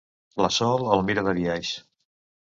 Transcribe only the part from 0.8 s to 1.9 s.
el mira de biaix.